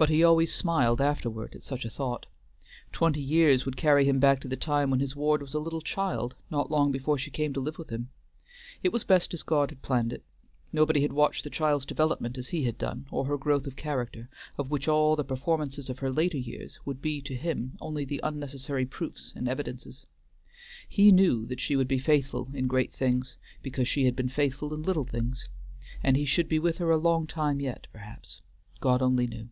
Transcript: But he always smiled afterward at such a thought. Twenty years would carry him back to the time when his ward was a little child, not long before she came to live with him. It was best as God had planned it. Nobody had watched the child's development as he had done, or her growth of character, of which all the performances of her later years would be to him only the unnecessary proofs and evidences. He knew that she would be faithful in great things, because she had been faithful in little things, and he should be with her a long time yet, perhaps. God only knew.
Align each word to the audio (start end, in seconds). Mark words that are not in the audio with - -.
But 0.00 0.08
he 0.08 0.24
always 0.24 0.50
smiled 0.54 1.02
afterward 1.02 1.54
at 1.54 1.62
such 1.62 1.84
a 1.84 1.90
thought. 1.90 2.24
Twenty 2.90 3.20
years 3.20 3.66
would 3.66 3.76
carry 3.76 4.06
him 4.06 4.18
back 4.18 4.40
to 4.40 4.48
the 4.48 4.56
time 4.56 4.88
when 4.88 5.00
his 5.00 5.14
ward 5.14 5.42
was 5.42 5.52
a 5.52 5.58
little 5.58 5.82
child, 5.82 6.34
not 6.50 6.70
long 6.70 6.90
before 6.90 7.18
she 7.18 7.30
came 7.30 7.52
to 7.52 7.60
live 7.60 7.76
with 7.76 7.90
him. 7.90 8.08
It 8.82 8.94
was 8.94 9.04
best 9.04 9.34
as 9.34 9.42
God 9.42 9.68
had 9.68 9.82
planned 9.82 10.14
it. 10.14 10.24
Nobody 10.72 11.02
had 11.02 11.12
watched 11.12 11.44
the 11.44 11.50
child's 11.50 11.84
development 11.84 12.38
as 12.38 12.48
he 12.48 12.64
had 12.64 12.78
done, 12.78 13.08
or 13.10 13.26
her 13.26 13.36
growth 13.36 13.66
of 13.66 13.76
character, 13.76 14.30
of 14.56 14.70
which 14.70 14.88
all 14.88 15.16
the 15.16 15.22
performances 15.22 15.90
of 15.90 15.98
her 15.98 16.10
later 16.10 16.38
years 16.38 16.78
would 16.86 17.02
be 17.02 17.20
to 17.20 17.36
him 17.36 17.76
only 17.78 18.06
the 18.06 18.22
unnecessary 18.22 18.86
proofs 18.86 19.34
and 19.36 19.50
evidences. 19.50 20.06
He 20.88 21.12
knew 21.12 21.44
that 21.44 21.60
she 21.60 21.76
would 21.76 21.88
be 21.88 21.98
faithful 21.98 22.48
in 22.54 22.68
great 22.68 22.94
things, 22.94 23.36
because 23.62 23.86
she 23.86 24.06
had 24.06 24.16
been 24.16 24.30
faithful 24.30 24.72
in 24.72 24.82
little 24.82 25.04
things, 25.04 25.46
and 26.02 26.16
he 26.16 26.24
should 26.24 26.48
be 26.48 26.58
with 26.58 26.78
her 26.78 26.90
a 26.90 26.96
long 26.96 27.26
time 27.26 27.60
yet, 27.60 27.86
perhaps. 27.92 28.40
God 28.80 29.02
only 29.02 29.26
knew. 29.26 29.50